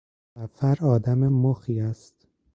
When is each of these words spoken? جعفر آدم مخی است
جعفر 0.35 0.77
آدم 0.85 1.17
مخی 1.19 1.79
است 1.81 2.27